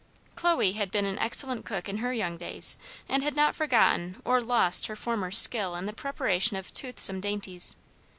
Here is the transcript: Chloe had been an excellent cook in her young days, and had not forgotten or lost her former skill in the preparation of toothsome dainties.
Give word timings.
Chloe 0.33 0.71
had 0.71 0.89
been 0.89 1.05
an 1.05 1.19
excellent 1.19 1.63
cook 1.63 1.87
in 1.87 1.97
her 1.99 2.11
young 2.11 2.35
days, 2.35 2.75
and 3.07 3.21
had 3.21 3.35
not 3.35 3.55
forgotten 3.55 4.19
or 4.25 4.41
lost 4.41 4.87
her 4.87 4.95
former 4.95 5.29
skill 5.29 5.75
in 5.75 5.85
the 5.85 5.93
preparation 5.93 6.57
of 6.57 6.73
toothsome 6.73 7.21
dainties. 7.21 7.75